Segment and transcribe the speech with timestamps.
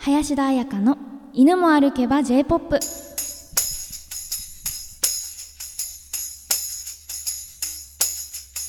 [0.00, 0.96] 林田彩香の
[1.32, 2.78] 犬も歩けば J-POP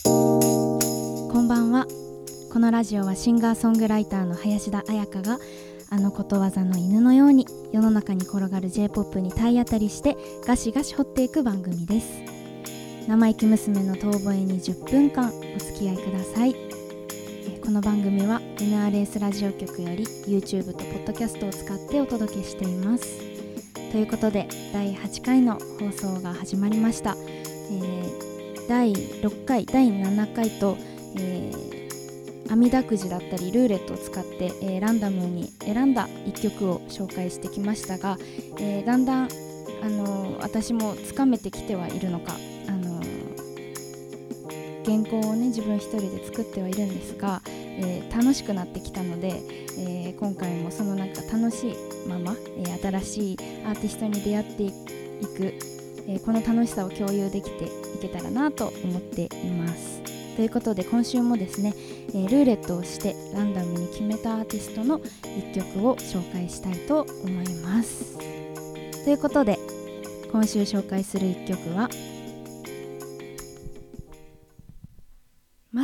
[0.03, 1.85] こんばんは。
[2.51, 5.37] このラジオはシンガーソングライターの林田彩香が
[5.91, 10.17] あのことわざの犬のように世の中に転がる J-POP に体当たりして
[10.47, 12.09] ガシガシ掘っていく番組です。
[13.07, 16.68] 生意気娘の遠吠えに10分間お付き合いください。
[17.69, 23.19] この番組は NRS ラジオ局より YouTube と Podcast を使ってお届けしています。
[23.91, 30.77] ということで第8回の放送が始まりました、えー第6回第7回と、
[31.19, 38.17] えー、網だくじだったりルーレットを使って、えーランダムに選んだ1曲を紹介してきましたが、
[38.57, 39.29] えーだんだん、
[39.83, 42.33] あの私もつかめてきてはいるのか、
[44.89, 49.41] 原稿をね自分一人で作ってはいるんですが、えー楽しくなってきたので、
[49.77, 51.75] えー今回もそのなんか楽しい
[52.07, 54.71] まま、えー新しいアーティストに出会ってい
[55.37, 55.53] く、
[56.07, 57.69] えこの楽しさを共有できてい
[58.01, 60.01] けたらなと思っています。
[60.35, 61.73] ということで今週もですね、
[62.15, 68.17] えルーレットをしてランダムに決めたアーティストの1曲を紹介したいと思います。
[69.03, 69.59] ということで
[70.31, 71.89] 今週紹介する1曲は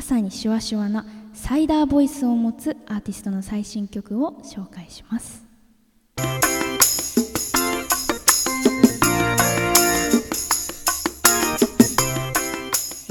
[0.06, 1.04] さにシュワシュワな
[1.34, 5.44] サイダーボイスを持つアーティストの最新曲を紹介します。
[6.18, 6.22] え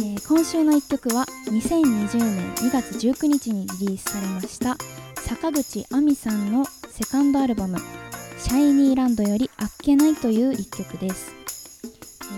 [0.02, 4.76] ー今週の1曲は2020年2月19日にリリースされました
[5.16, 7.78] 坂口亜美さんのセカンドアルバム
[8.38, 11.32] 「シャイニーランド」より「あっけない」という1曲です、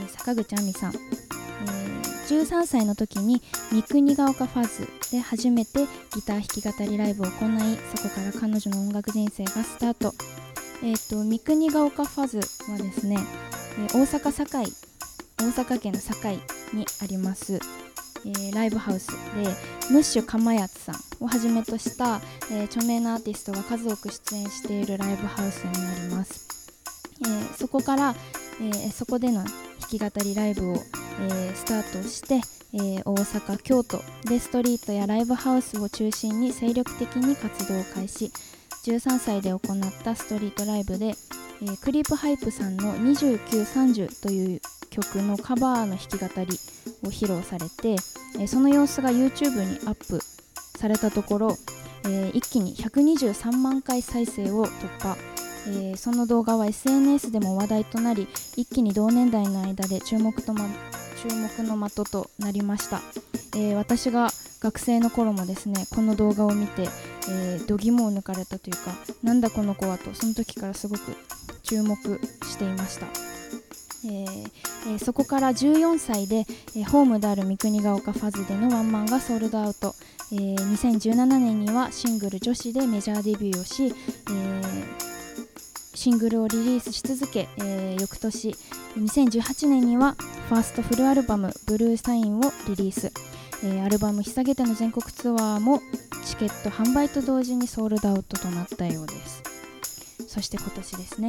[0.04, 0.92] え坂口亜美さん、
[2.28, 10.12] 13歳の時に三国ヶ丘ファズで初めてギター弾き語りライブを行いそこから彼女の音楽人生がスタート。
[10.82, 12.38] えっ、と三国ヶ丘ファズ
[12.70, 13.16] はですね、
[13.78, 14.66] え大阪堺
[15.38, 16.36] 大阪県の堺
[16.74, 17.54] にあります、
[18.24, 19.14] えーライブハウスで
[19.90, 22.20] ムッシュかまやつさんをはじめとした、
[22.50, 26.46] えー著名なアーティストが数多く出演しているライブハウスになります、
[27.26, 28.14] えそこから、
[28.60, 29.44] えーそこでの弾
[29.88, 30.76] き語りライブを、
[31.20, 32.36] えースタートして、
[32.74, 38.30] えー大阪京都でストリートやライブハウスを中心に精力的に活動を開始。
[38.84, 41.06] 13歳で行ったストリートライブで、
[41.62, 44.60] えークリープハイプさんの「2930」という
[44.90, 46.58] 曲のカバーの弾き語り
[47.04, 47.96] を披露されて、
[48.38, 50.20] えその様子が YouTube にアップ
[50.78, 51.56] されたところ、
[52.08, 55.16] え一気に123万回再生を突破、
[55.66, 60.68] えーその動画は SNS でも話題となり一気に同年代の間で注目と、ま、
[61.22, 63.00] 注目の的となりました、
[63.54, 64.28] えー私が
[64.60, 71.16] 学生の頃もですねこの動画を見て、えー、度肝を抜かれたというかなんだこの子はとその時からすごく
[71.62, 71.96] 注目
[72.44, 73.06] していました、
[74.06, 74.26] えー
[74.88, 76.46] えーそこから14歳で、
[76.76, 79.94] えホームである三国ヶ丘ファズでのワンマンがソールドアウト、
[80.32, 85.16] え2017年にはシングル女子でメジャーデビューをし、えー
[85.94, 88.54] シングルをリリースし続け、えー翌年
[88.96, 90.14] 2018年には
[90.48, 93.12] ファーストフルアルバム「ブルーサイン」をリリース、
[93.64, 95.80] えーアルバム引っ提げての全国ツアーも
[96.24, 99.42] チケット販売と同時にソールドアウトとなったようです。
[100.28, 101.28] そして今年ですね、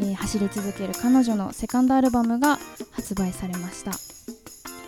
[0.00, 2.58] えー走り続ける彼女のセカンドアルバムが
[2.92, 3.90] 発売されました、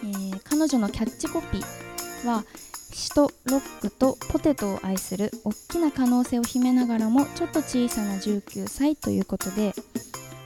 [0.02, 2.44] えー彼女のキャッチコピーは
[2.92, 9.74] 詩とロックとポテトを愛する大きな可能性を秘めながらもちょっと小さな19歳ということで、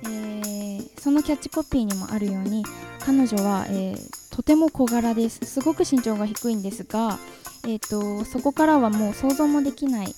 [0.04, 0.58] えー
[1.00, 2.64] そのキャッチコピーにもあるように
[3.08, 5.40] 彼女は、えーとても小柄です。
[5.44, 7.18] すごく身長が低いんですが、
[7.64, 10.14] えー、とそこからはもう想像もできない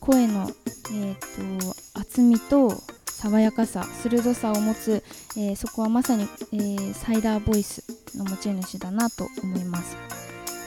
[0.00, 0.50] 声の、
[0.90, 2.72] えー、と厚みと
[3.06, 5.04] 爽やかさ鋭さを持つ、
[5.36, 7.84] えーそこはまさに、えーサイダーボイス
[8.16, 9.96] の持ち主だなと思います、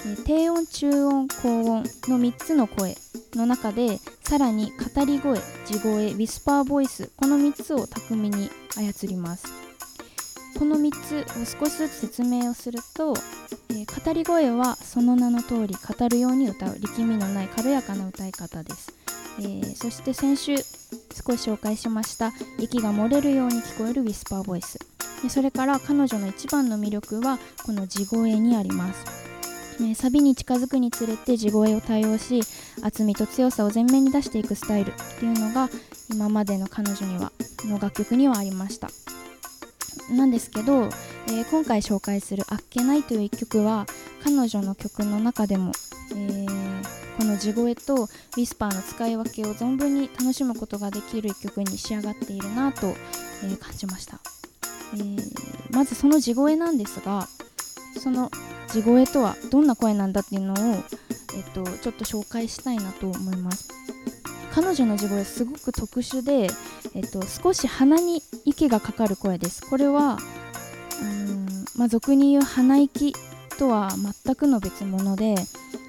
[0.05, 2.95] えー低音中音高音の3つの声
[3.33, 9.72] の中でさらに語り声地声ウィスパーボイスこの3つを巧みに操ります。
[10.63, 13.13] この3つを少しずつ説明をすると、
[13.71, 18.93] えー語り声はその名の通り語るように歌う力みのない軽やかな歌い方です、
[19.39, 20.63] えーそして先週少
[21.35, 24.79] し紹介しました息が漏れるように聞こえるウィスパーボイス。
[25.21, 29.03] でそれから彼女の一番の魅力はこの地声にあります、
[29.83, 32.39] えサビに近づくにつれて地声を対応し
[32.81, 35.69] 厚みと強さを前面に出していくスタイルっていうのが
[36.09, 37.33] 今までの彼女には
[37.65, 38.87] の楽曲にはありました。
[40.09, 40.89] なんですけど、
[41.27, 43.85] えー今回紹介する「あっけない」という一曲は
[44.23, 45.71] 彼女の曲の中でも、
[46.15, 54.19] えーこの地声とウィスパーの使い分けを存分に楽しむことができる曲に仕上がっているなと、えー、感じました、
[54.95, 57.27] えー、まずその地声なんですが
[57.99, 58.31] その
[58.67, 60.83] 地声とはどんな声なんだっていうのを、
[61.35, 63.69] えっと、ちょっと紹介したいなと思います。
[64.53, 66.47] 彼女の地声すごく特殊で、
[66.95, 69.61] えっと、少し鼻に息がかかる声です。
[69.67, 70.17] これは
[71.01, 71.45] うん
[71.75, 73.13] まあ、俗に言う鼻息
[73.57, 73.89] とは
[74.25, 75.35] 全くの別物で、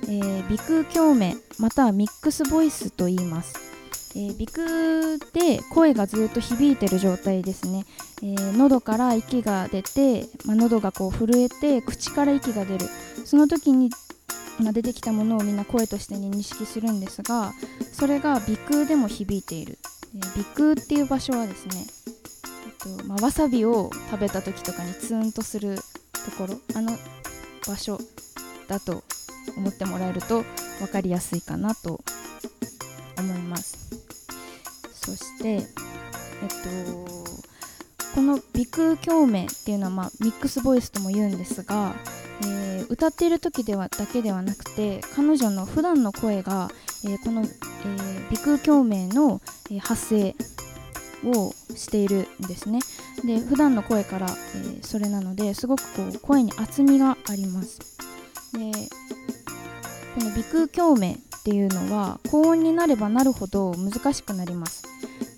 [0.05, 3.55] えー、鼻腔共鳴またはミックスボイスと言います、
[4.17, 7.85] えー、鼻腔で声がずっと響いてる状態ですね、
[8.23, 12.87] えー、喉から息が出て、まあ、喉がこう震えて口から息が出る。
[13.25, 13.91] その時に、
[14.61, 17.55] まあ、出てきたものをみんな声として認識するんですが
[17.93, 19.79] それが鼻腔でも響いている、
[20.15, 21.87] え鼻腔っていう場所はですね、
[22.67, 26.97] えっとまあ、わさびを食べた時とかにツーンとするところあの
[27.67, 27.99] 場所
[28.69, 29.03] だと
[29.57, 30.45] 思ってもらえると
[30.79, 32.01] 分かりやすいかなと
[33.19, 33.85] 思います。
[34.93, 35.63] そしてえっ
[36.97, 37.35] と
[38.15, 41.97] この鼻腔共鳴っていうのは、まあ、ミックスボイスとも言うんですが、
[42.43, 46.71] えー、歌っている時ではだけではなくて彼女の普段の声が、
[47.05, 47.45] えー、この、
[47.85, 49.41] え、鼻腔共鳴の、
[49.71, 50.35] え発声
[51.25, 52.81] をしているんですね。
[53.25, 57.79] で普段の声から、えそれなのですごくこう声に厚みがあります。
[58.53, 58.71] で
[60.15, 64.85] この鼻腔共鳴っていうのは高音になればなるほど難しくなります。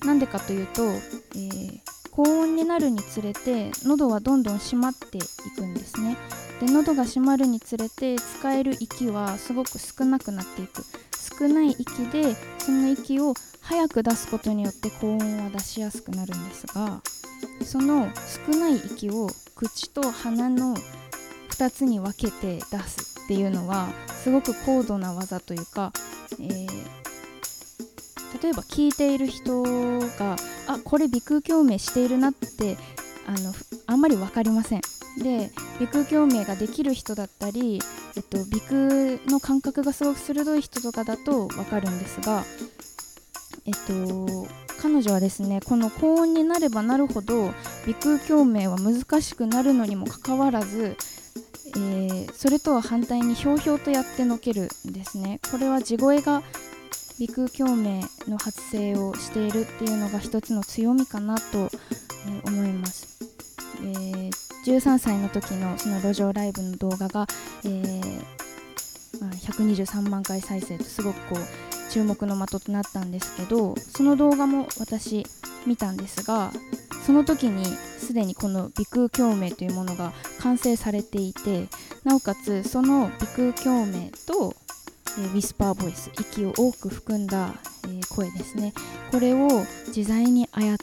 [0.04, 5.20] なんでかというと、えー、高音になるにつれて喉はどんどん閉まってい
[5.56, 6.16] くんですね。
[6.60, 10.84] で喉が閉まるにつれて使える息はすごく少なくなっていく。
[11.38, 17.00] 少ない息でその息を早く出すことによって高音は出しやすくなるんですが
[17.64, 18.08] その
[18.46, 20.76] 少ない息を口と鼻の
[21.50, 23.88] 2つに分けて出すっていうのは
[24.22, 25.92] すごく高度な技というか、
[26.40, 26.68] えー、
[28.42, 30.36] 例えば聞いている人が
[30.68, 32.76] あこれ鼻腔共鳴しているなって
[33.26, 33.52] あの
[33.86, 34.80] あんまり分かりません。
[35.22, 37.80] で鼻腔共鳴ができる人だったり、
[38.16, 42.44] えっと、鼻腔の感覚がすごく鋭い人とかだと分かるんですが、
[43.66, 44.48] えっと、
[44.80, 47.52] 彼女はですねこの高音になればなるほど
[47.84, 50.96] 鼻腔共鳴は難しくなるのにもかかわらず
[51.74, 55.40] えー、それとは反対にひょうひょうとやってのけるんですね。
[55.50, 56.42] これは地声が
[57.18, 61.70] 鼻腔共鳴の発声をしているっていうのが一つの強みかなと、
[62.44, 63.18] 思います、
[63.82, 67.28] えー、13歳の時のその路上ライブの動画が、
[67.64, 68.02] えー
[69.20, 75.24] まあ、123万回再生とすごくこう注目の的となったんですけどその動画も私
[75.68, 76.50] 見たんですが
[77.06, 81.68] その時にすでにこの鼻腔共鳴というものが完成されていて
[82.02, 84.52] なおかつその鼻腔共鳴と、
[85.16, 87.54] えー、ウィスパーボイス息を多く含んだ、
[87.84, 88.72] えー、声ですね。
[89.12, 89.48] これを
[89.88, 90.76] 自在に操る、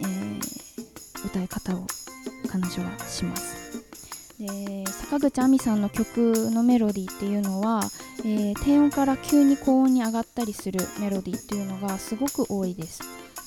[0.00, 1.86] えー、歌い方を
[2.50, 3.60] 彼女はします。
[4.38, 7.82] で坂口亜美さんの曲のメロディーっていうのは、
[8.24, 13.02] え低音から急に高音に上がったりするメロディーっていうのがすごく多いです。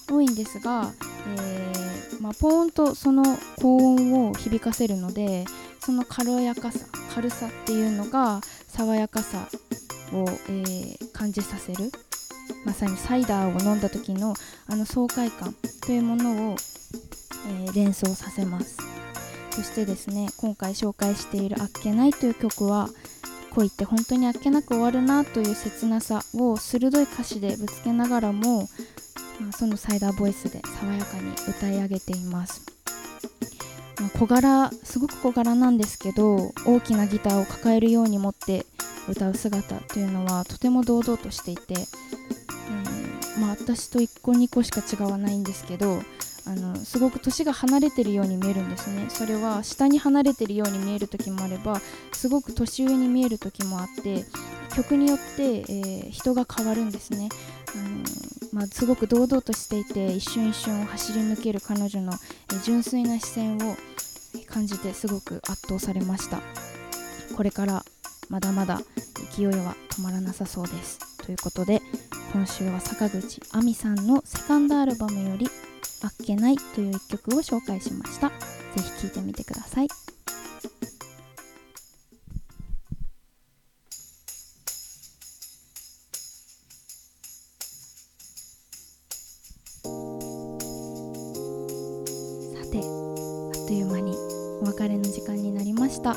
[0.10, 0.92] 多いんですが、
[1.36, 3.24] えー、まあ、ポーンとその
[3.62, 5.46] 高音を響かせるので
[5.80, 6.86] その軽やかさ
[7.16, 9.48] 軽さっていうのが爽やかさ
[10.12, 11.92] を、えー、感じさせる。
[12.66, 14.34] まさにサイダーを飲んだ時の
[14.68, 15.56] あの爽快感
[15.86, 16.56] というものを、
[17.48, 18.78] えー、連想させます。
[19.52, 22.90] そしてですね今回紹介している「あっけない」という曲は
[23.52, 28.68] 恋って本当にあっけなく終わるなという切なさを鋭い歌詞でぶつけながらも
[29.40, 32.62] まあ、そのサイダーボイスで爽やかに歌い上げています、
[34.00, 38.66] まあ、小柄すごく小柄なんですけど大きなギターを抱えるように持って
[39.10, 46.02] 歌う姿というのはとても堂々としていて、えー、まあ、私と1個2個しか違わないんですけど
[46.46, 49.06] あのすごく年が離れてるように見えるんですね。
[49.10, 51.80] それは下に離れてるように見える時もあれば
[52.12, 54.26] すごく年上に見える時もあって
[54.76, 57.30] 曲によって、えー、人が変わるんですね。
[57.76, 58.04] あの
[58.54, 62.18] まあ、すごく堂々としていて一瞬一瞬を走り抜ける彼女の、え
[62.64, 63.76] 純粋な視線を
[64.48, 66.40] 感じてすごく圧倒されました。
[67.36, 67.84] これから
[68.30, 68.82] まだまだ
[69.36, 71.00] 勢いは止まらなさそうです。
[71.18, 71.82] ということで
[72.34, 75.50] 今週は坂口亜美さんのセカンドアルバムより
[76.04, 78.30] 「あっけない」という一曲を紹介しました
[78.76, 79.88] 是非聴いてみてください
[94.66, 96.16] 別れの時間になりました、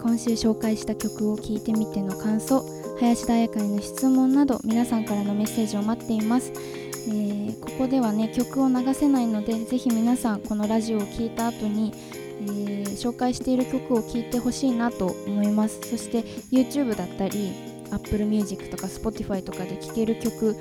[0.00, 2.62] 今週紹介した曲を聴いてみての感想
[3.00, 6.52] 林田彩香への質問など皆さんからのメッセージを待っています、
[7.78, 11.92] こではね曲を流せないのでぜひ皆さんこのラジオを聴いた後に、
[12.42, 15.80] えー、紹介している曲を聴いてほしいなと思います。
[15.82, 17.52] そして YouTube だったり
[17.90, 20.56] Apple Music とか Spotify とかで聴ける曲